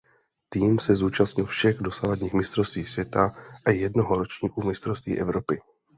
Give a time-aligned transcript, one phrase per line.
[0.49, 3.31] Tým se zúčastnil všech dosavadních mistrovství světa
[3.65, 5.61] a jednoho ročníku mistrovství Evropy.